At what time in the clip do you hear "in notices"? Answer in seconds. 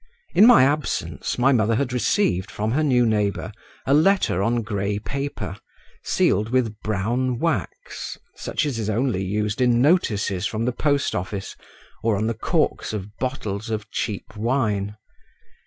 9.61-10.47